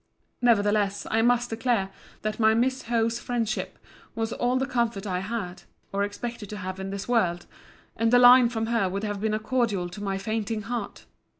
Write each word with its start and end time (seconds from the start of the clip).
Nevertheless, 0.41 1.05
I 1.11 1.21
must 1.21 1.51
declare, 1.51 1.91
that 2.23 2.39
my 2.39 2.55
Miss 2.55 2.81
Howe's 2.81 3.19
friendship 3.19 3.77
was 4.15 4.33
all 4.33 4.57
the 4.57 4.65
comfort 4.65 5.05
I 5.05 5.19
had, 5.19 5.61
or 5.93 6.03
expected 6.03 6.49
to 6.49 6.57
have 6.57 6.79
in 6.79 6.89
this 6.89 7.07
world; 7.07 7.45
and 7.95 8.11
a 8.11 8.17
line 8.17 8.49
from 8.49 8.65
her 8.65 8.89
would 8.89 9.03
have 9.03 9.21
been 9.21 9.35
a 9.35 9.39
cordial 9.39 9.89
to 9.89 10.01
my 10.03 10.17
fainting 10.17 10.63
heart. 10.63 11.05